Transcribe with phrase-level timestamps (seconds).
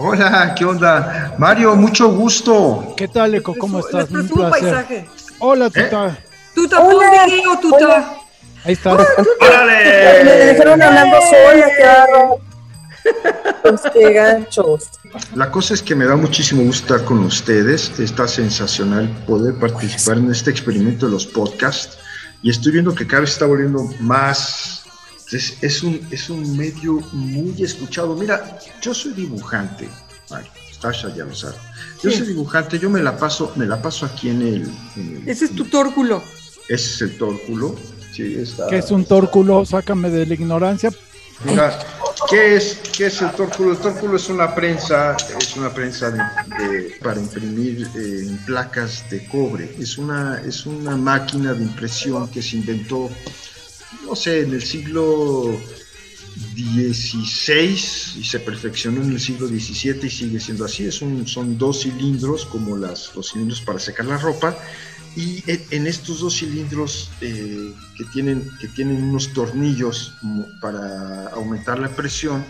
[0.00, 1.34] Hola, ¿qué onda?
[1.38, 2.94] Mario, mucho gusto.
[2.96, 3.52] ¿Qué tal, Eco?
[3.58, 4.08] ¿Cómo estás?
[4.12, 5.08] Un paisaje.
[5.40, 5.70] Hola, ¿Eh?
[5.70, 6.18] Tuta.
[6.54, 7.26] Tuta, Hola.
[7.60, 8.14] Tuta.
[8.64, 8.92] Ahí está.
[8.92, 10.24] ¡Órale!
[10.24, 12.40] Me dejaron hablando sola, claro.
[13.62, 14.88] Pues qué ganchos.
[15.34, 17.98] La cosa es que me da muchísimo gusto estar con ustedes.
[17.98, 21.98] Está sensacional poder participar en este experimento de los podcasts.
[22.40, 24.84] Y estoy viendo que cada vez está volviendo más
[25.32, 28.14] es, un, es un medio muy escuchado.
[28.16, 29.88] Mira, yo soy dibujante,
[30.30, 31.56] Mario, Tasha ya lo sabe.
[32.02, 34.70] Yo soy dibujante, yo me la paso, me la paso aquí en el,
[35.26, 36.22] Ese es tu tórculo.
[36.68, 37.74] Ese es el tórculo.
[38.12, 38.66] Sí, está.
[38.68, 39.64] ¿Qué es un tórculo?
[39.64, 40.90] Sácame de la ignorancia.
[41.44, 41.78] Mira,
[42.28, 43.72] ¿qué es, ¿qué es el tórculo?
[43.72, 49.74] El tórculo es una prensa, es una prensa de, para imprimir eh, placas de cobre.
[49.78, 53.08] Es una, es una máquina de impresión que se inventó
[54.04, 55.58] no sé, en el siglo
[56.54, 60.84] XVI y se perfeccionó en el siglo XVII y sigue siendo así.
[60.84, 64.56] Es un, son dos cilindros como los cilindros para secar la ropa
[65.16, 70.14] y en, estos dos cilindros eh, que, tienen, que tienen unos tornillos
[70.60, 72.44] para aumentar la presión,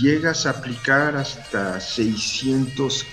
[0.00, 3.04] llegas a aplicar hasta 600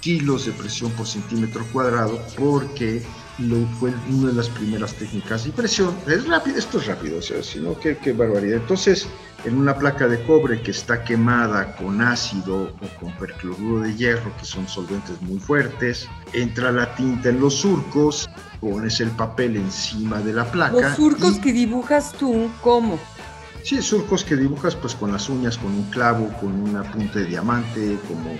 [0.00, 3.02] kilos de presión por centímetro cuadrado porque
[3.38, 5.94] lo, fue una de las primeras técnicas de impresión.
[6.06, 8.58] Es rápido, esto es rápido, o sea, sino que qué barbaridad.
[8.60, 9.08] Entonces,
[9.44, 14.32] en una placa de cobre que está quemada con ácido o con percloruro de hierro,
[14.38, 18.28] que son solventes muy fuertes, entra la tinta en los surcos,
[18.60, 20.72] pones el papel encima de la placa.
[20.72, 22.98] Los surcos que dibujas tú, ¿cómo?
[23.62, 27.26] Sí, surcos que dibujas pues con las uñas, con un clavo, con una punta de
[27.26, 28.30] diamante, como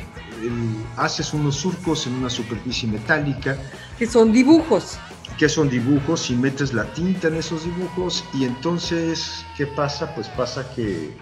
[0.96, 3.56] haces unos surcos en una superficie metálica.
[3.98, 4.98] Que son dibujos.
[5.38, 10.14] Que son dibujos y metes la tinta en esos dibujos y entonces, ¿qué pasa?
[10.14, 11.16] Pues pasa que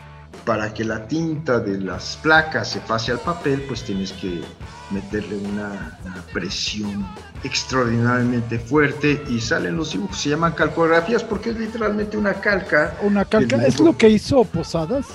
[0.44, 4.42] para que la tinta de las placas se pase al papel, pues tienes que
[4.90, 5.98] meterle una,
[6.32, 7.06] presión
[7.44, 10.18] extraordinariamente fuerte y salen los dibujos.
[10.18, 12.96] Se llaman calcografías porque es literalmente una calca.
[13.02, 15.06] Una calca, ¿es lo que hizo Posadas?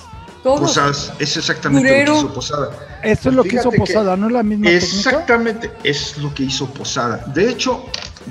[0.42, 2.70] Posadas, es exactamente lo que hizo Posada.
[3.02, 6.66] Eso es lo que hizo Posada, ¿no es la misma Exactamente, es lo que hizo
[6.72, 7.18] Posada.
[7.34, 7.84] De hecho,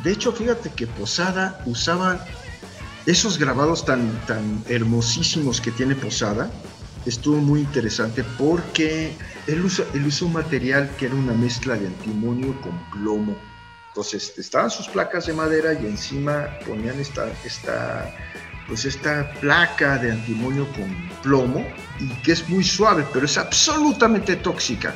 [0.03, 2.25] de hecho, fíjate que Posada usaba
[3.05, 6.49] esos grabados tan, tan hermosísimos que tiene Posada.
[7.05, 9.13] Estuvo muy interesante porque
[9.47, 13.35] él, usa, él usó un material que era una mezcla de antimonio con plomo.
[13.89, 18.13] Entonces estaban sus placas de madera y encima ponían esta, esta
[18.69, 21.67] pues esta placa de antimonio con plomo
[21.99, 24.95] y que es muy suave, pero es absolutamente tóxica.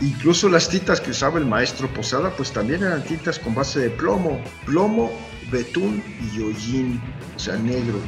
[0.00, 3.90] Incluso las tintas que usaba el maestro Posada, pues también eran tintas con base de
[3.90, 5.10] plomo, plomo,
[5.50, 7.00] betún y hollín,
[7.34, 7.98] o sea, negro,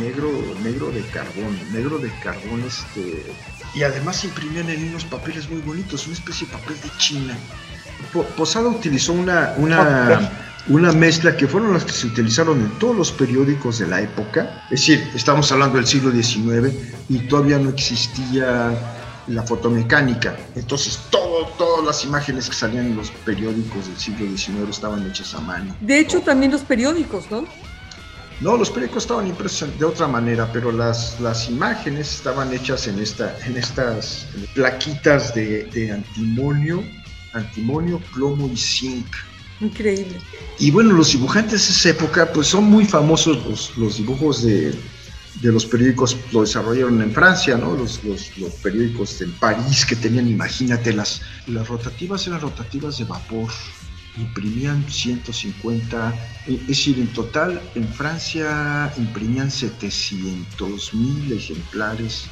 [0.00, 0.30] negro,
[0.62, 3.32] negro de carbón, negro de carbón este.
[3.74, 7.36] Y además imprimían en unos papeles muy bonitos, una especie de papel de China.
[8.36, 10.30] Posada utilizó una, una
[10.68, 14.64] una mezcla que fueron las que se utilizaron en todos los periódicos de la época.
[14.70, 16.74] Es decir, estamos hablando del siglo XIX
[17.08, 18.72] y todavía no existía
[19.26, 20.36] la fotomecánica.
[20.54, 25.34] Entonces, todo, todas las imágenes que salían en los periódicos del siglo XIX estaban hechas
[25.34, 25.74] a mano.
[25.80, 27.44] De hecho, también los periódicos, ¿no?
[28.40, 32.98] No, los periódicos estaban impresos de otra manera, pero las, las imágenes estaban hechas en,
[32.98, 36.82] esta, en estas plaquitas de, de antimonio,
[37.32, 39.06] antimonio, plomo y zinc.
[39.60, 40.18] Increíble.
[40.58, 44.70] Y bueno, los dibujantes de esa época, pues son muy famosos los, los dibujos de,
[45.42, 47.76] de, los periódicos, lo desarrollaron en Francia, ¿no?
[47.76, 53.04] Los, los, los, periódicos en París que tenían, imagínate, las, las rotativas eran rotativas de
[53.04, 53.50] vapor,
[54.16, 56.14] imprimían 150,
[56.46, 62.24] es decir, en total en Francia imprimían 700 mil ejemplares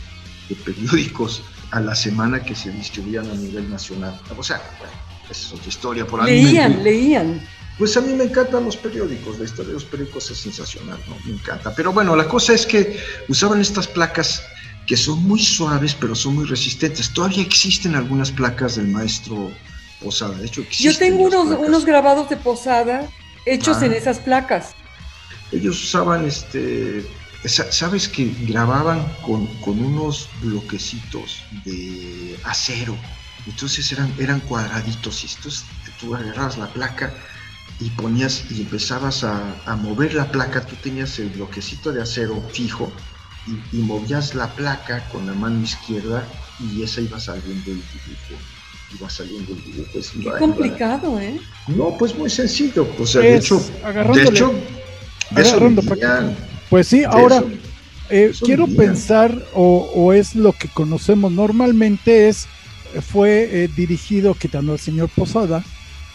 [0.48, 4.18] de periódicos a la semana que se distribuían a nivel nacional.
[4.36, 4.92] O sea, bueno,
[5.30, 6.42] es otra historia por ahí.
[6.42, 7.40] Leían, leían.
[7.78, 11.16] Pues a mí me encantan los periódicos, la historia de los periódicos es sensacional, ¿no?
[11.24, 11.72] Me encanta.
[11.74, 14.42] Pero bueno, la cosa es que usaban estas placas
[14.86, 17.12] que son muy suaves, pero son muy resistentes.
[17.12, 19.52] Todavía existen algunas placas del maestro
[20.02, 20.36] Posada.
[20.38, 23.08] De hecho, Yo tengo unos, unos, grabados de Posada
[23.46, 23.86] hechos ah.
[23.86, 24.74] en esas placas.
[25.52, 27.04] Ellos usaban este.
[27.44, 32.96] Sabes que grababan con, con unos bloquecitos de acero
[33.46, 35.64] entonces eran, eran cuadraditos y estos,
[35.98, 37.14] tú agarrabas la placa
[37.80, 42.42] y ponías y empezabas a, a mover la placa, tú tenías el bloquecito de acero
[42.52, 42.92] fijo
[43.46, 46.26] y, y movías la placa con la mano izquierda
[46.60, 48.42] y esa iba saliendo el dibujo.
[48.98, 49.98] Iba saliendo el dibujo.
[49.98, 51.40] es- Qué iba- iba- complicado, ¿eh?
[51.68, 52.86] No, pues muy sencillo.
[52.98, 53.62] O sea, de hecho,
[54.14, 54.52] de hecho,
[55.30, 55.56] de eso
[55.94, 56.36] vivían,
[56.70, 57.42] Pues sí, ahora
[58.10, 62.46] eh, quiero pensar, o, o es lo que conocemos normalmente, es
[63.10, 65.62] fue eh, dirigido, quitando al señor Posada,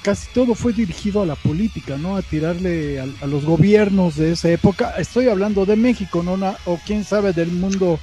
[0.01, 2.17] casi todo fue dirigido a la política, ¿no?
[2.17, 4.93] A tirarle a, a los gobiernos de esa época.
[4.97, 6.35] Estoy hablando de México, ¿no?
[6.35, 7.99] Na- o quién sabe del mundo,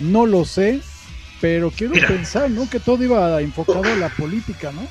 [0.00, 0.80] no lo sé,
[1.40, 2.08] pero quiero Mira.
[2.08, 2.68] pensar, ¿no?
[2.68, 4.86] Que todo iba enfocado a la política, ¿no?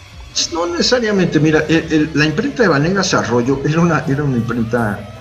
[0.54, 5.13] No necesariamente, mira, el- el- la imprenta de Vanegas Arroyo era una, era una imprenta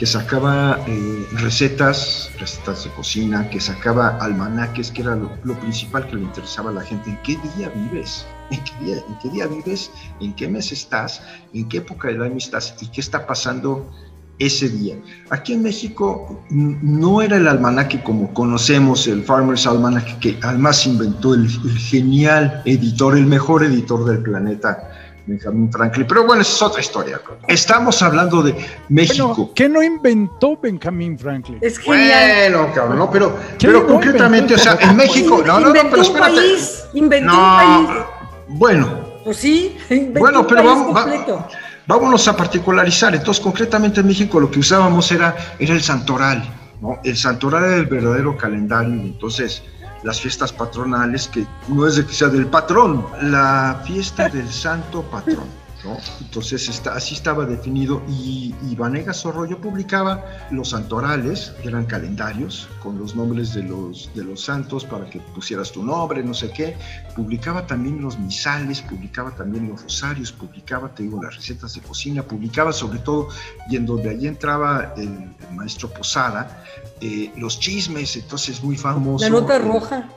[0.00, 6.06] que sacaba eh, recetas, recetas de cocina, que sacaba almanaques, que era lo, lo principal
[6.08, 7.10] que le interesaba a la gente.
[7.10, 8.24] ¿En qué día vives?
[8.50, 9.90] ¿En qué día, en qué día vives?
[10.22, 11.20] ¿En qué mes estás?
[11.52, 12.74] ¿En qué época del año estás?
[12.80, 13.92] ¿Y qué está pasando
[14.38, 14.96] ese día?
[15.28, 21.34] Aquí en México no era el almanaque como conocemos, el Farmer's Almanac, que además inventó
[21.34, 24.89] el, el genial editor, el mejor editor del planeta,
[25.30, 26.06] Benjamin Franklin.
[26.06, 27.20] Pero bueno, esa es otra historia.
[27.46, 28.54] Estamos hablando de
[28.88, 29.28] México.
[29.34, 31.58] Bueno, ¿qué no inventó Benjamin Franklin?
[31.60, 32.52] Es genial.
[32.52, 35.66] Bueno, cabrón, no, pero, ¿Qué pero no concretamente, o sea, en México, no, no, no,
[35.68, 36.34] inventó pero un espérate.
[36.36, 37.56] país, inventó un
[37.86, 38.04] país.
[38.48, 41.48] bueno, Pues sí, inventó Bueno, un pero país vamos- va-.
[41.86, 43.14] Vámonos a particularizar.
[43.14, 46.42] Entonces, concretamente en México lo que usábamos era, era el santoral.
[46.80, 46.98] ¿no?
[47.04, 48.92] El santoral era el verdadero calendario.
[48.94, 49.62] Entonces,
[50.02, 55.02] las fiestas patronales, que no es de que sea del patrón, la fiesta del santo
[55.02, 55.59] patrón.
[55.84, 55.98] ¿No?
[56.20, 58.02] Entonces, está, así estaba definido.
[58.08, 64.10] Y, y Vanegas Arroyo publicaba los santorales, que eran calendarios, con los nombres de los,
[64.14, 66.76] de los santos para que pusieras tu nombre, no sé qué
[67.20, 72.22] publicaba también los misales, publicaba también los rosarios, publicaba, te digo, las recetas de cocina,
[72.22, 73.28] publicaba sobre todo,
[73.68, 75.08] y en donde allí entraba el,
[75.48, 76.64] el maestro Posada,
[77.00, 79.24] eh, los chismes, entonces muy famoso.
[79.24, 80.08] La nota eh, roja.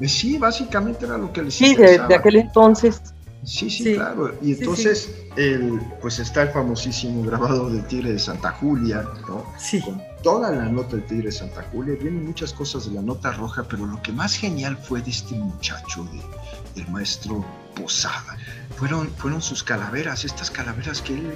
[0.00, 3.11] eh, sí, básicamente era lo que les Sí, de aquel entonces.
[3.44, 3.94] Sí, sí, Sí.
[3.94, 4.34] claro.
[4.40, 9.44] Y Sí, entonces, El, pues está el famosísimo grabado del Tigre de Santa Julia, ¿no?
[9.58, 9.80] Sí.
[9.80, 11.94] Con toda la nota del Tigre de Santa Julia.
[12.00, 15.34] Vienen muchas cosas de la nota roja, pero lo que más genial fue de este
[15.34, 17.44] muchacho, de, del maestro
[17.74, 18.36] Posada.
[18.76, 21.32] Fueron, fueron sus calaveras, estas calaveras que él,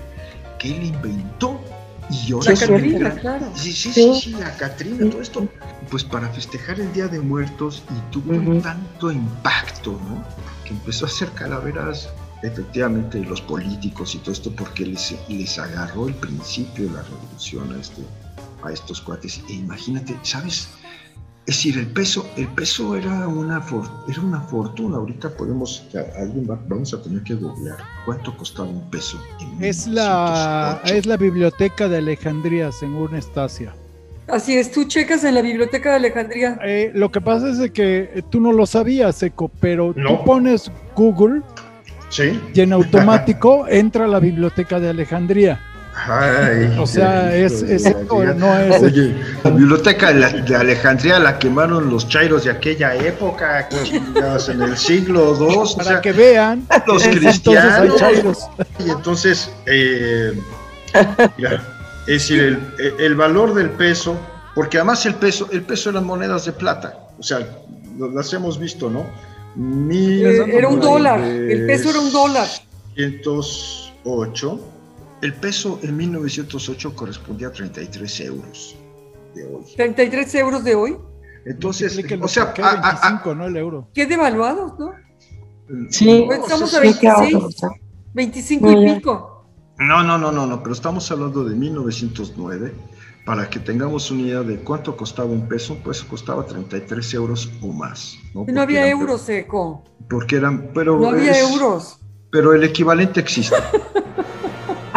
[0.58, 1.58] que él inventó.
[2.10, 3.50] Y ahora La Catrina, claro.
[3.56, 4.30] Sí, sí, sí, Sí.
[4.32, 5.48] la Catrina, todo esto,
[5.90, 10.22] pues para festejar el Día de Muertos y tuvo tanto impacto, ¿no?
[10.66, 12.08] Que empezó a hacer calaveras,
[12.42, 17.72] efectivamente, los políticos y todo esto, porque les, les agarró el principio de la revolución
[17.72, 18.02] a, este,
[18.64, 19.40] a estos cuates.
[19.48, 20.68] E imagínate, ¿sabes?
[21.46, 24.96] Es decir, el peso, el peso era una, for- era una fortuna.
[24.96, 25.84] Ahorita podemos,
[26.18, 29.16] alguien va- vamos a tener que googlear cuánto costaba un peso.
[29.38, 30.94] en Es la, 1908.
[30.98, 33.72] es la biblioteca de Alejandría, según Estasia.
[34.28, 36.58] Así es, tú checas en la biblioteca de Alejandría.
[36.64, 40.08] Eh, lo que pasa es de que eh, tú no lo sabías, Eco, pero No.
[40.18, 41.42] tú pones Google
[42.08, 42.40] Sí.
[42.54, 45.60] y en automático entra a la biblioteca de Alejandría.
[46.08, 47.84] Ay, O sea, es, es
[48.36, 48.82] no es.
[48.82, 54.50] Oye, la biblioteca de, la- de Alejandría la quemaron los chairos de aquella época, chingados,
[54.50, 55.56] en el siglo II.
[55.56, 57.96] o Para sea, que vean, los entonces hay cristianos.
[57.96, 58.38] chairos.
[58.86, 60.38] Y entonces, eh,
[61.38, 61.62] mira,
[62.06, 64.16] es decir, el, el valor del peso,
[64.54, 67.46] porque además el peso, el peso eran monedas de plata, o sea,
[68.12, 69.06] las hemos visto, ¿no?
[69.56, 72.46] Mil- Eh, era un dólar, el peso era un dólar.
[72.94, 74.60] 508.
[75.22, 78.76] El peso en 1908 correspondía a 33 euros
[79.34, 79.64] de hoy.
[79.76, 80.96] 33 euros de hoy.
[81.46, 83.88] Entonces, o sea, a- a- a- 25, no el euro.
[83.94, 84.92] Qué devaluados, ¿no?
[85.90, 86.88] Sí, estamos a sí.
[86.92, 87.68] Sí, qué 26, horror, o sea.
[88.14, 89.35] 25 y pico.
[89.78, 92.74] No, no, no, no, no, pero estamos hablando de 1909.
[93.26, 97.72] Para que tengamos una idea de cuánto costaba un peso, pues costaba 33 euros o
[97.72, 98.16] más.
[98.32, 99.82] No, No había eran- euros, Eco.
[100.08, 101.98] Porque eran, pero, No había es- euros.
[102.30, 103.56] pero el equivalente existe.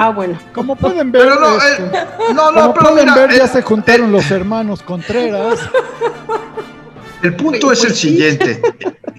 [0.02, 0.40] Ah, bueno.
[0.54, 3.44] Como pueden ver, Pero no, este, eh, no, no, como pero pueden mira, ver, ya
[3.44, 5.60] el- se juntaron los hermanos Contreras.
[7.22, 8.08] El punto es el Pues sí.
[8.10, 8.62] siguiente,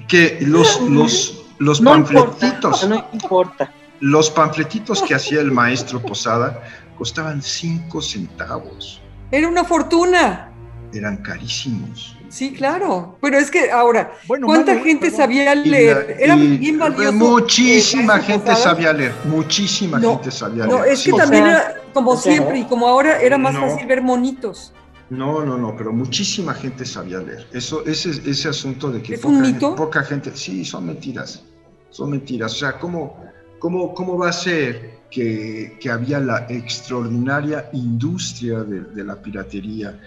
[0.09, 2.31] que los, los, los No importa.
[2.31, 3.71] panfletitos, No importa.
[4.01, 6.63] Los panfletitos que hacía el maestro Posada
[6.97, 10.51] costaban 5 centavos, Era una fortuna.
[10.93, 12.17] eran carísimos.
[12.29, 13.17] Sí, claro.
[13.21, 15.17] Pero es que ahora, Bueno, ¿cuánta gente perdón.
[15.19, 16.07] sabía leer?
[16.09, 17.13] la- Era y- bien valioso.
[17.13, 20.93] Muchísima eh, gente sabía leer, muchísima No, gente sabía No, leer.
[20.95, 21.17] es que sí.
[21.17, 23.61] también O sea, era como siempre y como ahora era más no.
[23.63, 24.73] fácil ver monitos.
[25.11, 27.49] No, no, no, pero muchísima gente sabía leer.
[27.53, 29.75] Eso, ese, ese asunto de que ¿Es poca, un gente- mito?
[29.75, 31.43] poca gente, sí, son mentiras,
[31.91, 32.53] son mentiras.
[32.53, 33.17] O sea, ¿cómo,
[33.61, 40.01] ¿cómo, cómo va a ser que, que había la extraordinaria industria de, de la piratería?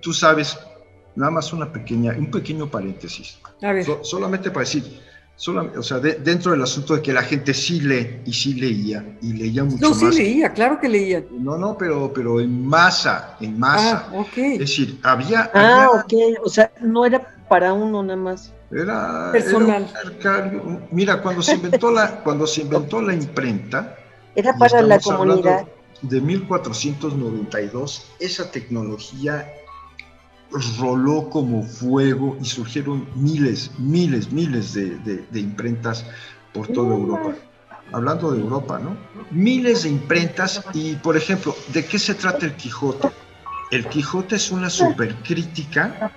[0.00, 0.58] Tú sabes,
[1.16, 3.38] nada más una pequeña, un pequeño paréntesis.
[3.62, 3.84] A ver.
[3.84, 4.84] So- solamente para decir,
[5.46, 9.16] o sea, de- dentro del asunto de que la gente sí lee y sí leía
[9.22, 10.14] y leía mucho No, sí más.
[10.14, 11.24] leía, claro que leía.
[11.30, 14.06] No, no, pero, pero en masa, en masa.
[14.08, 14.36] Ah, ok.
[14.36, 16.38] Es decir, había, Ah, había- ok.
[16.44, 18.52] O sea, no era para uno nada más.
[18.70, 19.86] Era, Personal.
[20.20, 23.96] era un Mira, cuando se inventó la, cuando se inventó la imprenta,
[24.34, 25.66] Era para la comunidad.
[26.02, 29.46] De 1492, esa tecnología
[30.78, 36.04] roló como fuego y surgieron miles, miles, miles de, de- de imprentas
[36.52, 37.34] por toda Europa.
[37.92, 38.96] Hablando de Europa, ¿no?
[39.30, 43.10] Miles de imprentas y, por ejemplo, ¿de qué se trata el Quijote?
[43.70, 46.12] El Quijote es una supercrítica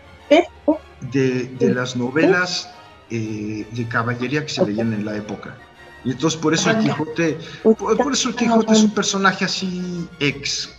[1.11, 2.69] de, de las novelas
[3.09, 5.55] eh, de caballería que se leían en la época.
[6.03, 10.07] Y entonces por eso el Quijote, por, por eso el Quijote es un personaje así
[10.19, 10.75] ex,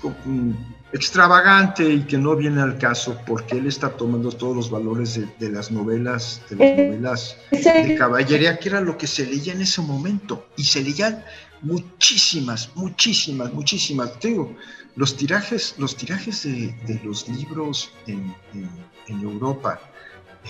[0.95, 5.27] extravagante y que no viene al caso porque él está tomando todos los valores de,
[5.41, 9.53] de las novelas, de las Eh, novelas de caballería, que era lo que se leía
[9.53, 10.47] en ese momento.
[10.57, 11.25] Y se leían
[11.63, 14.19] muchísimas, muchísimas, muchísimas.
[14.21, 14.55] Te digo,
[14.97, 18.71] los tirajes, los tirajes de, de los libros en, en-
[19.09, 19.79] en Europa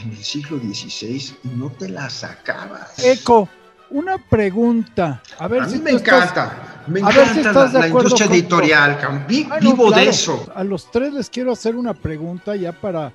[0.00, 2.98] en el siglo XVI no te las sacabas.
[2.98, 3.48] Eco,
[3.94, 5.22] una pregunta.
[5.38, 7.54] A ver A si mí me tú estás- encanta, me a ver si encanta estás
[7.54, 9.24] la, de la acuerdo industria con- editorial, cabrón.
[9.28, 10.52] Vi- Ah, no, vivo de eso.
[10.54, 13.12] A los tres les quiero hacer una pregunta ya para...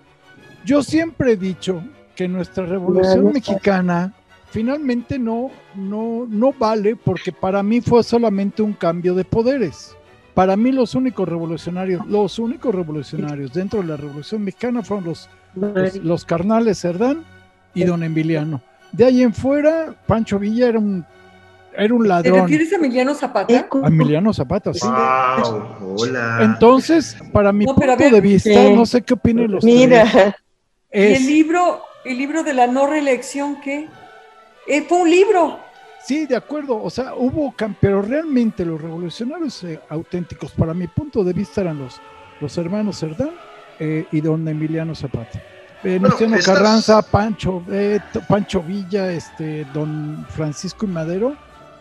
[0.66, 1.82] Yo siempre he dicho
[2.16, 4.14] que nuestra revolución mexicana
[4.52, 9.96] finalmente no, no, no vale porque para mí fue solamente un cambio de poderes.
[10.34, 15.30] Para mí los únicos revolucionarios, los únicos revolucionarios dentro de la revolución mexicana fueron los,
[15.56, 17.24] los, los carnales Cerdán
[17.74, 18.62] y don Emiliano.
[18.92, 21.06] De ahí en fuera, Pancho Villa era un,
[21.78, 22.42] era un ¿Te ladrón.
[22.42, 23.54] refieres a Emiliano Zapata?
[23.56, 23.86] Eco.
[23.86, 24.86] Emiliano Zapata, sí.
[24.88, 26.40] Wow, hola.
[26.42, 29.76] Entonces, para mi No, a punto ver, de vista, no sé qué opinen los tres,
[29.76, 30.36] Mira,
[30.92, 33.88] ¿Y el libro, el libro de la no reelección qué?
[34.68, 35.60] Eh, fue un libro.
[36.04, 41.24] sí, de acuerdo, o sea, hubo, pero realmente los revolucionarios eh, auténticos, para mi punto
[41.24, 42.02] de vista, eran los,
[42.42, 43.32] los hermanos Cerdán
[43.80, 45.42] eh, y don Emiliano Zapata.
[45.84, 51.34] Eh, Bueno, estas- Carranza, Pancho, eh, Pancho Villa, este, don Francisco y Madero,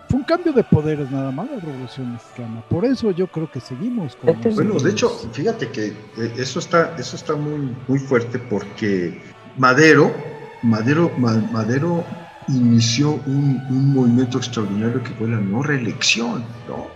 [0.09, 2.63] fue un cambio de poderes nada más la revolución mexicana.
[2.69, 6.61] Por eso yo creo que seguimos con Este- Bueno, de hecho, fíjate que eh, eso
[6.61, 9.21] está, eso está muy, muy fuerte porque
[9.57, 10.15] Madero,
[10.63, 12.05] Madero, Ma- Madero
[12.47, 16.87] inició un, un movimiento extraordinario que fue la no reelección, ¿no?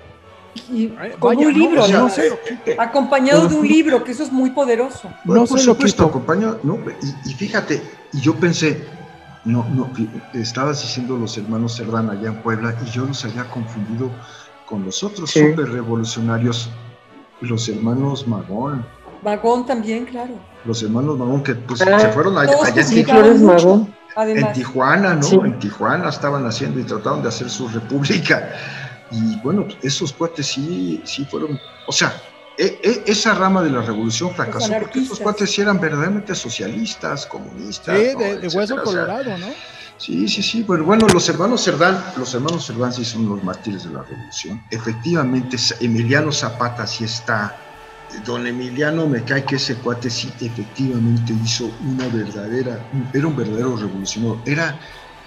[0.70, 2.82] Y con vaya, un no, libro, o sea, ¿no?
[2.82, 5.10] acompañado de un libro, que eso es muy poderoso.
[5.24, 6.78] No por supuesto, acompaña, no,
[7.24, 7.82] y, y fíjate,
[8.12, 8.84] y yo pensé,
[9.44, 9.90] no, no,
[10.34, 14.10] estabas diciendo los hermanos Cerdán allá en Puebla, y yo los había confundido
[14.66, 15.40] con los otros Sí.
[15.40, 16.68] super revolucionarios,
[17.40, 18.84] los hermanos Magón,
[19.22, 20.34] Vagón también, claro.
[20.64, 23.94] los hermanos Magón que pues Ah, se fueron allá, en Tijuana, Magón.
[24.16, 25.22] en Tijuana, ¿no?
[25.22, 25.36] Sí.
[25.36, 28.50] En Tijuana estaban haciendo y trataron de hacer su república.
[29.12, 32.22] Y bueno, esos cuates sí, sí fueron, o sea,
[32.56, 37.26] e- e- esa rama de la revolución fracasó porque esos cuates sí eran verdaderamente socialistas,
[37.26, 37.98] comunistas.
[37.98, 38.18] Sí, ¿no?
[38.20, 39.54] de, de hueso Etcétera, o sea, colorado, ¿no?
[39.98, 43.84] Sí, sí, sí, pero bueno, los hermanos Cerdán, los hermanos Cerdán sí son los mártires
[43.84, 44.64] de la revolución.
[44.70, 47.58] Efectivamente, Emiliano Zapata sí está.
[48.24, 53.76] Don Emiliano me cae que ese cuate sí efectivamente hizo una verdadera, era un verdadero
[53.76, 54.42] revolucionario.
[54.44, 54.80] Era,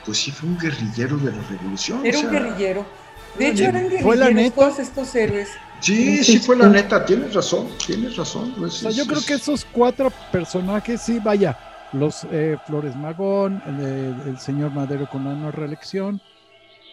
[0.03, 2.05] pues sí, fue un guerrillero de la revolución.
[2.05, 3.04] era o un guerrillero.
[3.37, 4.55] De hecho, eran fue la neta.
[4.55, 5.49] todos estos héroes.
[5.81, 8.53] Sí, sí fue la neta, tienes razón, tienes razón.
[8.59, 11.57] O es- sea, yo es- creo es- que esos cuatro personajes, sí, vaya,
[11.93, 16.21] los eh, Flores Magón, el, el- el señor Madero con la no reelección,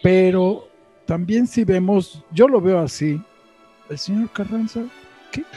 [0.01, 0.67] pero
[1.05, 3.21] también si vemos, yo lo veo así,
[3.89, 4.81] el señor Carranza,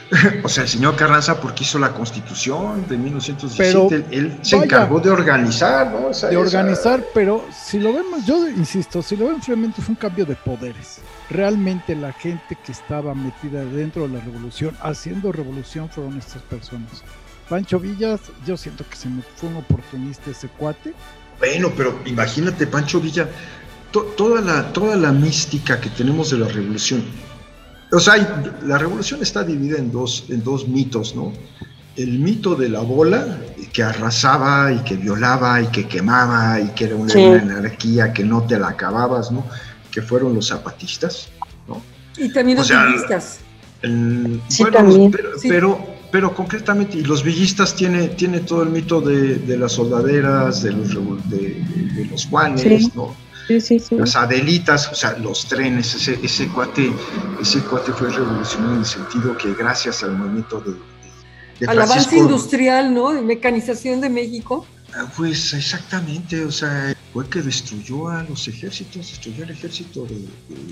[0.43, 4.65] O sea, el señor Carranza porque hizo la constitución de 1917, Pero, él, se vaya.
[4.65, 6.09] encargó de organizar, ¿no?
[6.11, 9.93] Esa- de esa- organizar, pero si lo vemos, yo insisto, si lo vemos realmente fue
[9.93, 10.99] un cambio de poderes.
[11.29, 17.03] Realmente la gente que estaba metida dentro de la revolución, haciendo revolución, fueron estas personas.
[17.49, 20.93] Pancho Villas, yo siento que se me fue un oportunista ese cuate.
[21.39, 23.27] Bueno, pero imagínate, Pancho Villa,
[23.91, 27.03] to- toda, la, toda la mística que tenemos de la revolución.
[27.91, 28.15] O sea,
[28.65, 31.31] la revolución está dividida en dos, en dos mitos, ¿no?
[31.95, 33.39] El mito de la bola,
[33.73, 37.23] que arrasaba y que violaba y que quemaba y que era una, Sí.
[37.23, 39.45] anarquía que no te la acababas, ¿no?
[39.91, 41.29] Que fueron los zapatistas.
[42.17, 43.39] Y también O los sea, villistas.
[43.83, 45.11] El- Sí, bueno, también.
[45.11, 45.47] pero, Sí.
[45.49, 50.63] pero, pero concretamente, y los villistas tiene, tiene todo el mito de, de las soldaderas,
[50.63, 50.89] de los,
[51.29, 51.63] de,
[51.95, 52.91] de- los Juanes, Sí.
[52.95, 53.15] ¿no?
[53.47, 53.95] Sí, sí, sí.
[53.95, 56.91] las Adelitas, o sea, los trenes, ese, ese cuate,
[57.41, 60.77] ese cuate fue revolucionario en el sentido que gracias al movimiento de, de-
[61.61, 63.11] de Al avance industrial, ¿no?
[63.13, 64.65] De mecanización de México.
[64.95, 70.15] Ah, Pues exactamente, o sea, fue que destruyó a los ejércitos, destruyó el ejército de...
[70.15, 70.27] de-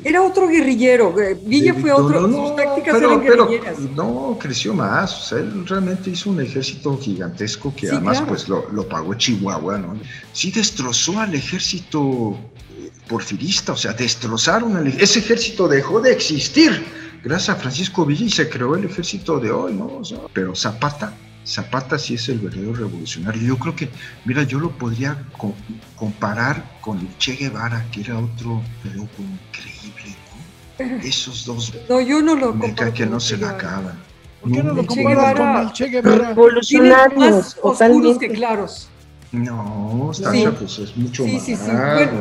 [0.09, 1.19] Era otro guerrillero.
[1.19, 2.27] eh, Villa de fue otro.
[2.27, 3.79] no, sus tácticas pero- eran pero guerrilleras.
[3.95, 8.27] no, creció más, o sea, él realmente hizo un ejército gigantesco que Sí, además claro.
[8.27, 9.97] pues lo, lo pagó Chihuahua, ¿no?
[10.33, 12.64] Sí destrozó al ejército eh,
[13.07, 16.85] porfirista, o sea, destrozaron ej- ese ejército dejó de existir
[17.23, 19.85] gracias a Francisco Villa y se creó el ejército de hoy, ¿no?
[19.99, 21.13] O sea, pero Zapata,
[21.45, 23.41] Zapata sí es el verdadero revolucionario.
[23.41, 23.89] Yo creo que,
[24.25, 25.53] mira, yo lo podría co-
[25.95, 28.61] comparar con el Che Guevara, que era otro
[28.95, 30.15] loco increíble,
[30.79, 30.85] ¿no?
[31.07, 33.97] Esos dos No, yo no lo comparo que no se la acaban.
[34.41, 36.15] ¿Por qué no lo El Che comparas Guevara- con el Che Guevara?
[36.17, 38.27] Tienen Revolucionarios, más oscuros totalmente.
[38.27, 38.89] que claros.
[39.31, 40.23] No, Sí.
[40.23, 41.43] Sasha, pues es mucho Sí, más.
[41.43, 41.71] sí, sí.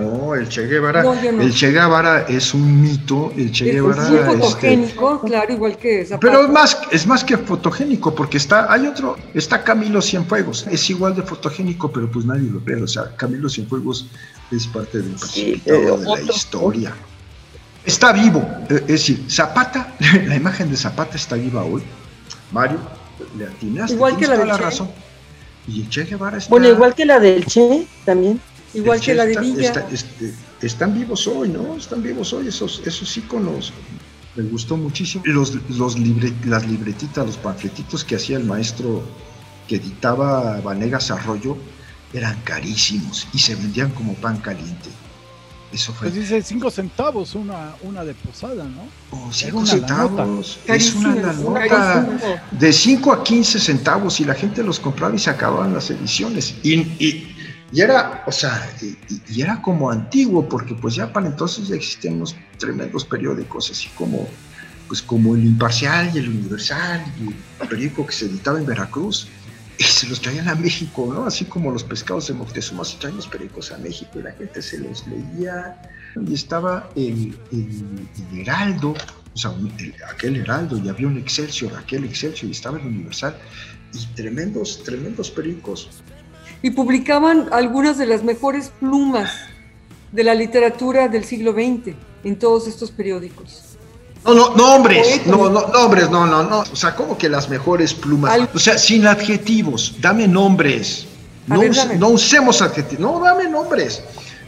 [0.01, 1.43] No, el Che Guevara, No, yo no.
[1.43, 5.77] el Che Guevara es un mito, el Che Es Guevara muy este, fotogénico, claro, igual
[5.79, 6.21] que Zapata.
[6.21, 10.91] pero es más, es más que fotogénico, porque está, hay otro, está Camilo Cienfuegos, es
[10.91, 14.07] igual de fotogénico, pero pues nadie lo ve, o sea, Camilo Cienfuegos
[14.51, 16.93] es parte del Sí, precipitado de la historia.
[17.85, 19.95] Está vivo, es decir, Zapata,
[20.27, 21.83] la imagen de Zapata está viva hoy.
[22.51, 22.79] Mario,
[23.39, 24.63] le atinaste, Igual que la del la Che.
[24.63, 24.91] razón.
[25.67, 26.51] Y el Che Guevara está...
[26.51, 28.41] Bueno, igual que la del Che, también.
[28.75, 29.63] igual que la de Villa.
[29.69, 31.77] está- este, están vivos hoy, ¿no?
[31.77, 33.73] Están vivos hoy esos, esos íconos.
[34.37, 35.23] Me gustó muchísimo.
[35.27, 39.03] Los, los libre- las libretitas, los panfletitos que hacía el maestro
[39.69, 41.57] que editaba Vanegas Arroyo
[42.13, 44.91] eran carísimos y se vendían como pan caliente.
[45.75, 48.89] Eso fue Pues dice cinco centavos una, una de posada, ¿no?
[49.11, 50.59] oh, cinco una centavos.
[50.67, 52.43] Es una nota.
[52.53, 56.55] De 5 a 15 centavos y la gente los compraba y se acababan las ediciones.
[56.63, 57.31] Y, y-
[57.73, 61.67] y era, o sea, y, y- y era como antiguo, porque pues ya para entonces
[61.69, 64.29] ya existían unos tremendos periódicos, así como,
[64.87, 67.29] pues como el Imparcial y el Universal, y
[67.63, 69.29] el periódico que se editaba en Veracruz,
[69.79, 71.25] y se los traían a México, ¿no?
[71.27, 74.63] Así como los pescados de Moctezuma se traían los periódicos a México y la gente
[74.63, 75.81] se los leía.
[76.27, 78.09] Y estaba el, el-
[78.41, 78.95] Heraldo,
[79.35, 79.53] o sea,
[80.13, 83.37] aquel Heraldo, y había un Excelsior, aquel Excelsior, y estaba el Universal,
[83.93, 85.89] y tremendos, tremendos periódicos.
[86.63, 89.33] Y publicaban algunas de las mejores plumas
[90.13, 93.74] de la literatura del siglo XX en todos estos periódicos.
[94.25, 96.61] No, no, nombres, no, no, nombres, no, no, no.
[96.61, 98.33] O sea, como que las mejores plumas.
[98.33, 101.07] Al- O sea, sin adjetivos, dame nombres.
[101.47, 101.97] No, ver, us- dame.
[101.99, 104.03] no usemos adjetivos, no, dame nombres.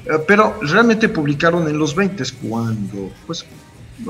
[0.06, 3.44] Eh, Pero realmente publicaron en los 20 cuando, pues,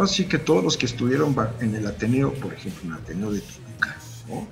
[0.01, 3.41] así que todos los que estuvieron en el Ateneo, por ejemplo, en el Ateneo de
[3.41, 3.97] Toluca,
[4.29, 4.49] ¿no?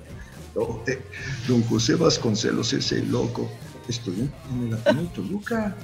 [0.55, 1.01] No, eh,
[1.47, 3.49] Don José Vasconcelos, ese loco,
[3.87, 5.75] estudió en el Ateneo de Toluca,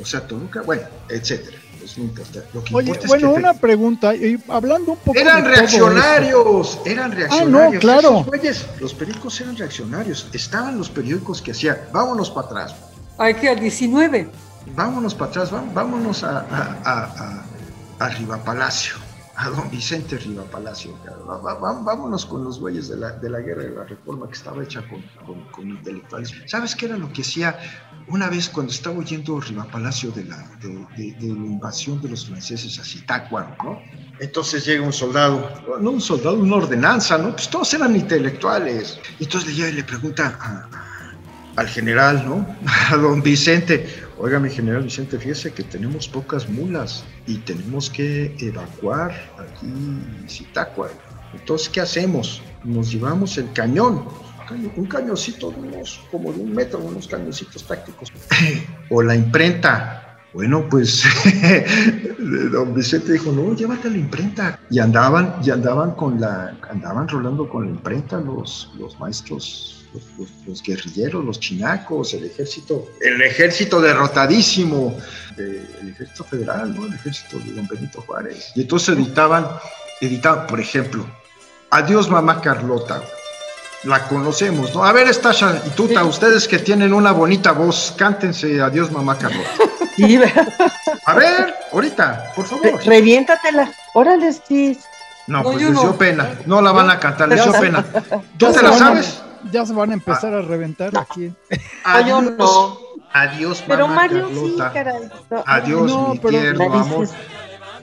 [0.00, 1.56] o sea, Toluca, bueno, etcétera.
[1.80, 2.40] Pues no importa.
[2.54, 5.36] Lo que Oye, importa bueno, es que te- una pregunta, y hablando un poco eran
[5.36, 7.62] de todo reaccionarios, eran reaccionarios.
[7.72, 8.10] Ah, no, claro.
[8.10, 10.28] Esos güeyes, los periódicos eran reaccionarios.
[10.32, 12.74] Estaban los periódicos que hacían, vámonos para atrás,
[13.18, 14.30] Hay que al 19.
[14.74, 17.44] vámonos para atrás, vámonos a, a, a, a-
[18.04, 18.94] a Riva Palacio,
[19.36, 20.94] a don Vicente Riva Palacio.
[21.84, 24.82] Vámonos con los güeyes de la, de la guerra de la reforma que estaba hecha
[24.88, 26.32] con, con, con intelectuales.
[26.46, 27.58] ¿Sabes qué era lo que hacía
[28.08, 32.08] una vez cuando estaba oyendo Riva Palacio de la, de, de- de la invasión de
[32.08, 33.80] los franceses a Zitácuaro, ¿no?
[34.18, 35.48] Entonces llega un soldado,
[35.80, 37.30] no un soldado, una ordenanza, ¿no?
[37.32, 38.98] Pues todos eran intelectuales.
[39.20, 40.68] Entonces le llega y le pregunta a-
[41.56, 42.46] al general, ¿no?
[42.90, 48.34] A don Vicente, oiga mi general Vicente, fíjese que tenemos pocas mulas y tenemos que
[48.38, 49.72] evacuar aquí
[50.28, 50.92] Zitácuaro.
[51.32, 52.42] Entonces, ¿qué hacemos?
[52.64, 54.04] Nos llevamos el cañón,
[54.40, 58.12] un caño- un cañoncito de unos, como de un metro, unos cañoncitos tácticos.
[58.90, 59.96] o la imprenta.
[60.32, 61.02] Bueno, pues
[62.52, 64.60] don Vicente dijo, no, llévate la imprenta.
[64.70, 70.02] Y andaban, y andaban con la, andaban rolando con la imprenta los, los maestros, los,
[70.18, 74.96] los- los guerrilleros, los chinacos, el ejército, el ejército derrotadísimo,
[75.36, 76.86] de- el ejército federal, ¿no?
[76.86, 78.52] El ejército de don Benito Juárez.
[78.54, 79.46] Y entonces editaban,
[80.00, 81.06] editaban, por ejemplo,
[81.72, 83.00] Adiós mamá Carlota.
[83.84, 84.84] La conocemos, ¿no?
[84.84, 89.50] A ver, Stasha y Tuta, ustedes que tienen una bonita voz, cántense Adiós mamá Carlota.
[89.96, 90.48] Sí, ¿verdad?
[91.06, 92.86] A ver, ahorita, por Re- favor.
[92.86, 93.70] reviéntatela.
[93.94, 94.78] Órale, sí.
[95.26, 95.96] No, No, pues yo les dio no.
[95.98, 96.38] pena.
[96.46, 97.84] No la van a cantar, les dio pena.
[98.38, 99.20] ¿Tú te la sabes?
[99.52, 101.32] Ya se van a empezar a reventar aquí.
[101.84, 102.78] Ah, yo no.
[103.12, 104.72] Adiós, Pero mamá Mario sí, Carlota.
[104.72, 105.08] caray.
[105.30, 107.08] No, Adiós, No, mi pero- tierno amor.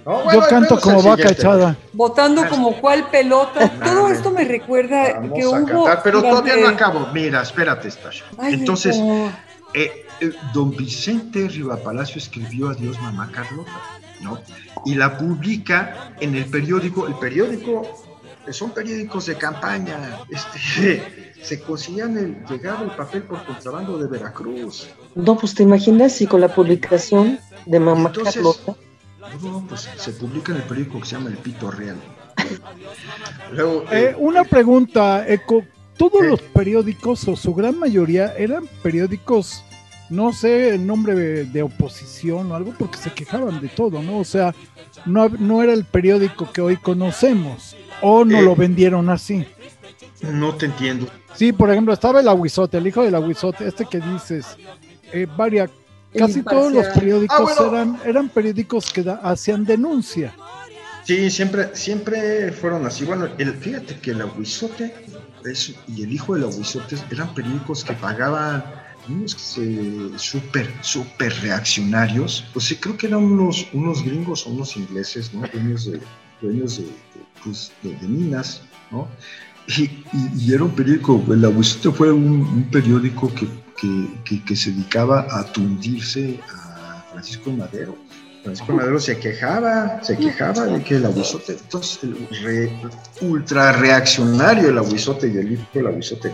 [0.05, 1.75] No, Yo canto como vaca echada.
[1.91, 3.69] Votando como cual pelota.
[3.83, 5.65] Todo esto me recuerda Vamos que a hubo.
[5.65, 7.07] cantar, pero todavía no acabo.
[7.13, 8.23] Mira, espérate, Stasha.
[8.43, 8.95] Entonces,
[9.73, 13.71] eh, eh, don Vicente Rivapalacio escribió Adiós Mamá Carlota,
[14.21, 14.39] ¿no?
[14.85, 18.06] Y la publica en el periódico, el periódico,
[18.53, 24.89] son periódicos de campaña, este, se conseguían el, llegaba el papel por contrabando de Veracruz.
[25.15, 28.75] No, pues te imaginas si con la publicación de Mamá Entonces, Carlota.
[29.41, 31.97] No, pues se publica en el periódico que se llama El Pito Real.
[33.51, 35.63] Luego, Eh, eh, una pregunta, Eco.
[35.97, 39.63] Todos los periódicos, o su gran mayoría, eran periódicos,
[40.09, 44.19] no sé, en nombre de, de oposición o algo, porque se quejaban de todo, ¿no?
[44.19, 44.53] O sea,
[45.05, 48.41] no, no era el periódico que hoy conocemos, o no Eh.
[48.41, 49.45] lo vendieron así.
[50.21, 51.07] no te entiendo.
[51.35, 54.57] Sí, por ejemplo, estaba el aguizote, el hijo del aguizote, este que dices,
[55.13, 55.69] eh, varias,
[56.13, 57.67] El casi todos los periódicos Ah, bueno.
[57.75, 60.33] eran, eran periódicos que da- hacían denuncia.
[61.03, 63.05] Sí, siempre, siempre fueron así.
[63.05, 64.93] Bueno, el, fíjate que el Aguizote
[65.45, 68.63] es- y el hijo del Aguizote eran periódicos que pagaban
[69.09, 72.45] unos eh, súper, súper reaccionarios.
[72.53, 75.41] Pues sí, creo que eran unos, unos gringos o unos ingleses, ¿no?
[75.53, 75.99] Dueños de,
[76.41, 76.91] dueños de, de,
[77.43, 79.07] pues, de- de minas, ¿no?
[79.67, 80.01] Y, y-
[80.37, 83.47] y era un periódico, el Aguizote fue un, un periódico que,
[83.79, 87.97] que, que- que se dedicaba a tundirse a Francisco Madero.
[88.43, 92.71] Francisco Madero se quejaba, se quejaba de que el aguizote, entonces el re-
[93.19, 96.33] ultra reaccionario el aguizote y el hijo del aguizote.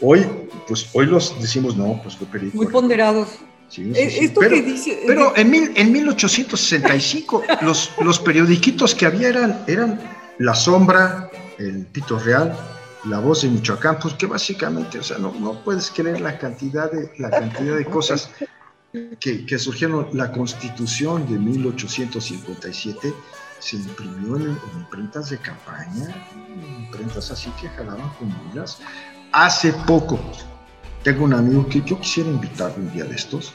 [0.00, 0.26] Hoy,
[0.66, 2.62] pues hoy los decimos, no, pues fue periódico.
[2.62, 3.28] Muy ponderados.
[3.68, 4.24] Sí, sí, Eh, sí.
[4.26, 5.02] Esto pero, que dice.
[5.06, 10.00] pero en, mil, en 1865 los, los periodiquitos que había eran, eran
[10.38, 12.56] La Sombra, El Pito Real,
[13.04, 16.90] La Voz de Michoacán, pues que básicamente, o sea, no, no puedes creer la cantidad
[16.90, 18.30] de, la cantidad de cosas
[19.20, 20.08] que, que surgieron.
[20.12, 23.12] La Constitución de 1857
[23.58, 26.26] se imprimió en, en imprentas de campaña,
[26.78, 28.78] imprentas así que jalaban con mulas.
[29.32, 30.18] Hace poco,
[31.02, 33.52] tengo un amigo que yo quisiera invitar un día de estos.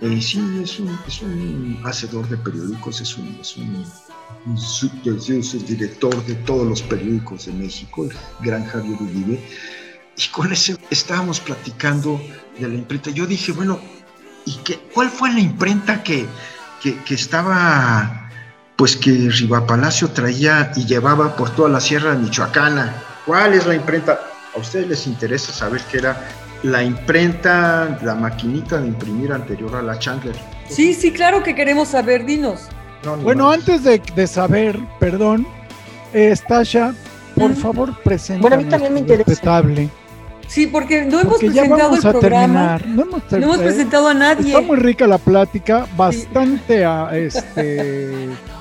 [0.00, 3.84] Eh, sí, es un, es un hacedor de periódicos, es un, es un,
[4.46, 9.40] un sub- es director de todos los periódicos de México, el gran Javier Uribe.
[10.16, 12.20] Y con ese estábamos platicando
[12.58, 13.10] de la imprenta.
[13.10, 13.78] Yo dije, bueno,
[14.44, 16.26] ¿y qué, cuál fue la imprenta que,
[16.82, 18.28] que, que estaba,
[18.76, 22.94] pues que Rivapalacio traía y llevaba por toda la Sierra Michoacana?
[23.24, 24.31] ¿Cuál es la imprenta?
[24.54, 26.28] ¿A ustedes les interesa saber qué era
[26.62, 30.36] la imprenta, la maquinita de imprimir anterior a la Chandler?
[30.68, 32.68] Sí, sí, claro que queremos saber, dinos.
[33.04, 33.58] No, Bueno, más.
[33.58, 35.46] antes de, de saber, perdón,
[36.12, 36.94] eh, Stasha,
[37.34, 39.24] por favor, presenta Bueno, a mí también me interesa.
[39.28, 39.88] respetable.
[40.46, 42.76] Sí, porque no hemos Porque ya presentado vamos el a programa.
[42.78, 42.86] terminar.
[42.88, 44.48] No hemos, ter- No hemos eh, presentado a nadie.
[44.48, 48.28] Está muy rica la plática, bastante ah, este,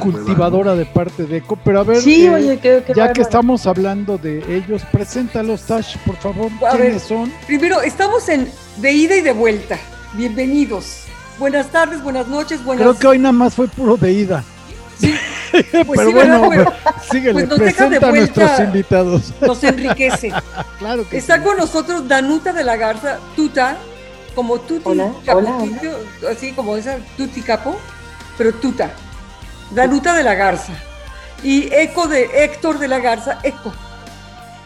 [0.00, 3.12] cultivadora de parte de Eco, pero a ver, Sí, eh, oye, qué, qué ya bárbaro.
[3.14, 6.82] que estamos hablando de ellos, preséntalos, Tash, por favor, A ver.
[6.82, 7.32] ¿quiénes son?
[7.46, 9.78] Primero, estamos en de ida y de vuelta.
[10.14, 11.04] Bienvenidos.
[11.38, 12.82] Buenas tardes, buenas noches, buenas.
[12.86, 14.44] Creo que hoy nada más fue puro de ida.
[14.98, 15.14] Sí,
[15.70, 16.50] pero pues sí, bueno,
[17.10, 19.32] síguele, pues nos deja de presenta a nuestros invitados.
[19.40, 20.32] nos enriquece.
[20.78, 21.42] claro que Está sí.
[21.42, 23.76] con nosotros Danuta de la Garza, Tuta,
[24.34, 25.12] como Tuti Hola,
[26.30, 27.76] así como esa Tuti Capo,
[28.38, 28.90] pero Tuta.
[29.74, 30.72] Danuta de la Garza.
[31.42, 33.72] Y Eco de Héctor de la Garza, Eco.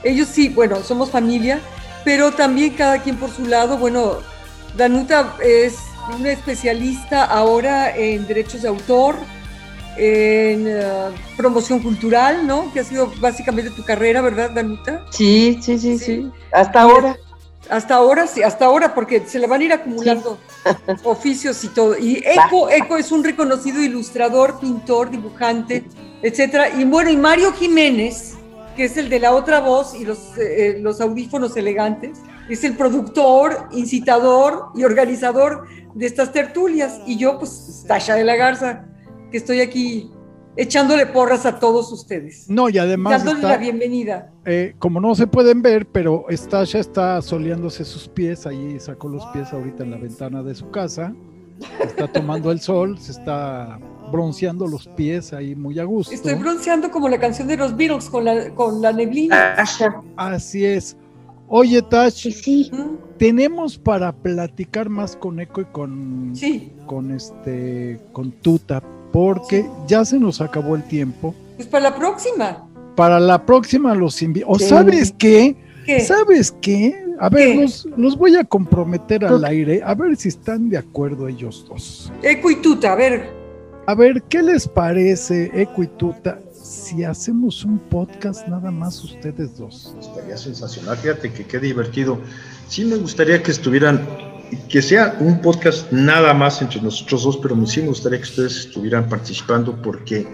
[0.02, 1.60] Ellos sí, bueno, somos familia,
[2.04, 3.78] pero también cada quien por su lado.
[3.78, 4.18] Bueno,
[4.76, 5.76] Danuta es
[6.16, 9.16] una especialista ahora en derechos de autor,
[9.96, 10.82] en eh,
[11.36, 12.70] promoción cultural, ¿no?
[12.72, 15.02] Que ha sido básicamente tu carrera, ¿verdad, Danuta?
[15.10, 16.04] Sí, sí, sí, Sí.
[16.04, 16.30] sí.
[16.52, 17.16] Hasta ahora.
[17.68, 20.38] Hasta ahora sí, hasta ahora, porque se le van a ir acumulando
[21.04, 21.98] oficios y todo.
[21.98, 25.84] Y Eco, Eco es un reconocido ilustrador, pintor, dibujante,
[26.22, 26.68] etcétera.
[26.70, 28.34] Y bueno, y Mario Jiménez,
[28.76, 32.76] que es el de la otra voz y los, eh, los audífonos elegantes, es el
[32.76, 37.00] productor, incitador y organizador de estas tertulias.
[37.06, 38.84] Y yo, pues, Tasha de la Garza,
[39.30, 40.10] que estoy aquí
[40.56, 42.48] echándole porras a todos ustedes.
[42.48, 44.32] No, y además, Dándoles está, la bienvenida.
[44.44, 49.24] eh, como no se pueden ver, pero Stasha está soleándose sus pies, ahí sacó los
[49.26, 51.14] pies ahorita en la ventana de su casa,
[51.82, 53.78] está tomando el sol, se está
[54.12, 56.14] bronceando los pies ahí muy a gusto.
[56.14, 59.54] Estoy bronceando como la canción de los Beatles con la, con la neblina.
[59.54, 60.00] Asha.
[60.16, 60.96] Así es.
[61.48, 62.70] Oye, Tash, Sí, sí.
[63.18, 68.82] Tenemos para platicar más con Eco y con, Sí, con este con Tuta,
[69.16, 71.34] porque ya se nos acabó el tiempo.
[71.56, 72.68] pues para la próxima.
[72.96, 74.44] Para la próxima los invito.
[74.46, 74.66] ¿O Sí.
[74.66, 75.56] sabes qué?
[75.86, 76.00] ¿Qué?
[76.00, 77.02] ¿Sabes qué?
[77.18, 77.54] A ver, ¿Qué?
[77.62, 82.12] los, los voy a comprometer al aire, a ver si están de acuerdo ellos dos.
[82.22, 83.30] Eco y Tuta, a ver.
[83.86, 89.56] A ver, ¿qué les parece, Eco y Tuta, si hacemos un podcast nada más ustedes
[89.56, 89.96] dos?
[89.98, 92.18] Estaría sensacional, fíjate que qué divertido.
[92.68, 94.06] Sí me gustaría que estuvieran
[94.68, 98.56] que sea un podcast nada más entre nosotros dos, pero sí me gustaría que ustedes
[98.56, 100.26] estuvieran participando porque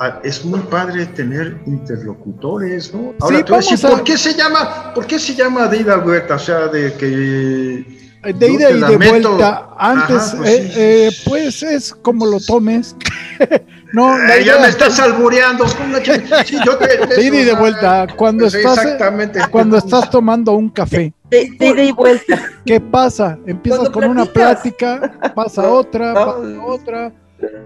[0.00, 3.14] ah, es muy padre tener interlocutores, ¿no?
[3.20, 5.66] Ahora Sí, te voy a decir, a- ¿por qué se llama, por qué se llama
[5.68, 6.34] de ida vuelta?
[6.34, 9.70] O sea, de que De yo ida te y de meto- vuelta.
[9.78, 12.96] Antes, Ajá, pues eh, sí, eh, pues es como lo tomes.
[13.92, 15.64] no, Eh, ya me estás albureando.
[15.76, 18.06] ¿cómo la ch- Sí, yo te- de ida y de vuelta.
[18.16, 19.40] Cuando sí, estás, exactamente.
[19.50, 22.40] cuando estás tomando un café, De, de ida y vuelta.
[22.64, 23.38] ¿qué pasa?
[23.46, 27.12] Empiezas con una plática, pasa otra, pasa otra.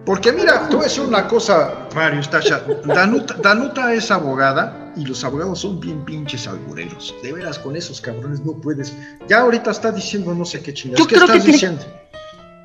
[0.04, 2.62] Porque mira, a decir una cosa, Mario, Stasha.
[2.86, 7.14] Danuta, Danuta es abogada y los abogados son bien pinches albureros.
[7.22, 8.92] De veras, con esos cabrones no puedes.
[9.28, 11.00] Ya ahorita está diciendo no sé qué chingados.
[11.00, 11.84] Yo ¿Qué creo que estás tiene- diciendo?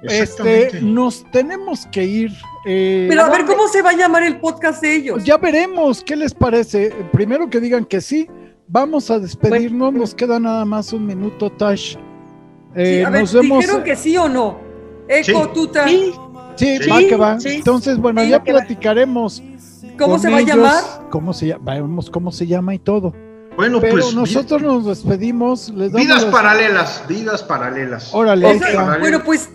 [0.01, 2.31] Este, nos tenemos que ir.
[2.65, 5.23] eh, Pero a ver cómo se va a llamar el podcast de ellos.
[5.23, 6.91] Ya veremos qué les parece.
[7.11, 8.27] Primero que digan que sí.
[8.67, 9.93] Vamos a despedirnos.
[9.93, 11.93] Nos queda nada más un minuto, Tash.
[11.93, 11.97] Sí,
[12.75, 13.59] Eh, a ver, nos vemos.
[13.59, 14.57] dijeron que sí o no.
[15.07, 15.49] Eco, Sí.
[15.53, 16.13] tuta, Sí,
[16.57, 17.39] Sí, Sí, va que va.
[17.39, 17.49] sí.
[17.55, 19.43] Entonces, bueno, Sí, ya platicaremos.
[19.99, 20.83] ¿cómo se va a llamar?
[21.09, 21.73] ¿Cómo se llama?
[21.73, 23.13] Vemos cómo se llama y todo.
[23.57, 24.15] Bueno, Pero pues.
[24.15, 25.69] nosotros nos despedimos.
[25.69, 28.13] Les damos Vidas las- paralelas, vidas paralelas.
[28.13, 28.97] Órale, O sea.
[28.99, 29.49] Bueno, pues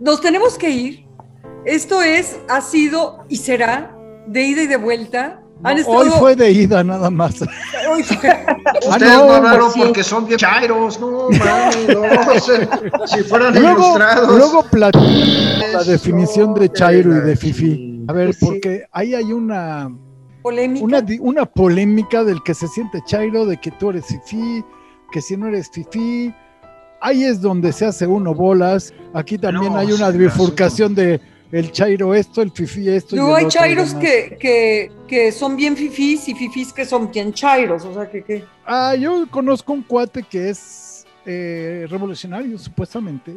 [0.00, 1.06] nos tenemos que ir.
[1.66, 3.94] Esto es, ha sido y será
[4.26, 5.42] de ida y de vuelta.
[5.64, 7.42] Han No, estado- Hoy fue de ida nada más.
[7.90, 8.56] hoy fue- Ah,
[8.90, 9.80] Ustedes no, no, hablaron sí.
[9.84, 14.36] porque son bien chairos, no, mami, no, si fueran Luego, ilustrados.
[14.38, 18.04] luego platicamos la definición de Chairo y de Fifi.
[18.08, 18.44] A ver, Pues sí.
[18.46, 19.90] porque ahí hay una,
[20.42, 21.02] polémica.
[21.20, 24.64] una, polémica del que se siente Chairo, de que tú eres Fifi,
[25.10, 26.32] que si no eres Fifi.
[27.00, 28.92] Ahí es donde se hace uno bolas.
[29.14, 33.14] Aquí también No, hay una sí, bifurcación de el Chairo esto, el Fifi esto.
[33.16, 37.32] y Luego hay chairos que, que, que son bien fifís y fifís que son bien
[37.32, 37.84] chairos.
[37.84, 43.36] O sea, que, que Ah, yo conozco un cuate que es eh, revolucionario, supuestamente.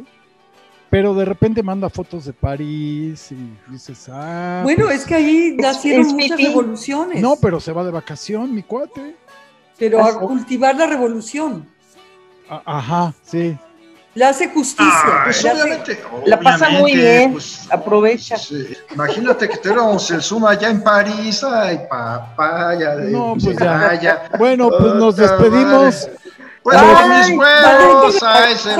[0.90, 4.60] Pero de repente manda fotos de París y dices, ah.
[4.62, 6.48] Bueno, pues, es que ahí nacieron es muchas fifí.
[6.48, 7.22] revoluciones.
[7.22, 9.16] No, pero se va de vacación, mi cuate.
[9.78, 11.66] Pero a cultivar la revolución.
[12.46, 13.56] A- Ajá, sí.
[14.14, 14.84] Le hace justicia.
[14.92, 18.36] Ah, pues le hace- obviamente, La pasa muy obviamente, bien, pues, aprovecha.
[18.36, 18.76] Sí.
[18.92, 23.94] Imagínate que tuviéramos el Zoom allá en París, ay, papaya, de No, pues ya.
[24.00, 24.28] ya.
[24.38, 26.08] Bueno, pues nos despedimos.
[26.64, 28.70] Bueno, Ay, mis huevos, ay, se.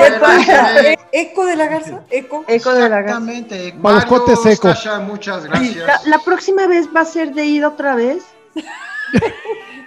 [1.10, 2.44] Eco de la garza, eco.
[2.46, 3.16] Eco de la garza.
[3.16, 3.74] Exactamente.
[3.82, 4.78] Para los secos.
[4.78, 6.06] Sasha, muchas La, gracias.
[6.06, 8.22] la próxima vez va a ser de ida otra vez.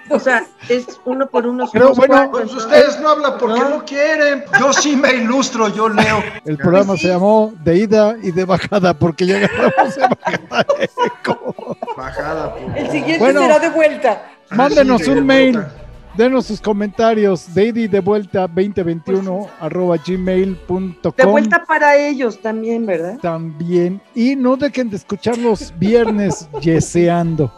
[0.09, 1.67] O sea, es uno por uno.
[1.73, 3.69] Pero bueno, cuatro, Pues ustedes no hablan porque No.
[3.69, 4.43] no quieren.
[4.59, 6.21] Yo sí me ilustro, yo leo.
[6.45, 10.83] El programa se llamó De ida y de bajada porque ya agarramos de bajada de
[10.85, 11.55] eco.
[11.97, 12.53] Bajada.
[12.53, 13.41] por- El siguiente Bueno.
[13.41, 14.31] será de vuelta.
[14.51, 15.53] Mándenos Así de un mail.
[15.53, 15.73] vuelta.
[16.15, 17.53] Denos sus comentarios.
[17.53, 20.93] De ida y de vuelta 2021 arroba gmail.com.
[21.17, 23.17] De vuelta para ellos también, ¿verdad?
[23.21, 23.99] también.
[24.13, 27.51] Y no dejen de escuchar los viernes yeseando.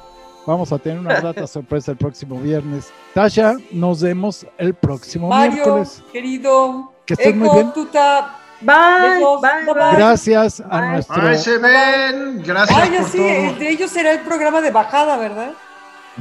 [0.47, 2.89] Vamos a tener una grata sorpresa el próximo viernes.
[3.13, 6.01] Tasha, nos vemos el próximo Mario, miércoles.
[6.11, 6.91] querido.
[7.05, 7.73] Que estés muy Eco, bien.
[7.73, 8.33] tuta.
[8.61, 9.95] Bye, bye, bye.
[9.97, 11.21] Gracias a nuestro.
[11.21, 12.41] Ay, se ven.
[12.43, 13.21] Gracias Ay, por todo.
[13.27, 15.51] el de ellos será el programa de bajada, ¿verdad?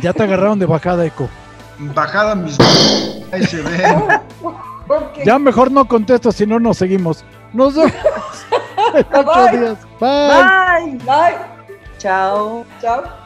[0.02, 1.28] Ya te agarraron de bajada, Eco.
[1.78, 2.58] Bajada mis.
[3.32, 4.04] Ahí se ven.
[5.24, 7.24] Ya mejor no contesto, si no nos seguimos.
[7.52, 7.92] Nos vemos
[8.94, 9.58] en ocho Bye.
[9.58, 9.78] días.
[9.98, 10.98] Bye.
[10.98, 10.98] Bye.
[11.06, 11.36] Bye.
[11.98, 12.64] Chao.
[12.82, 13.25] Chao.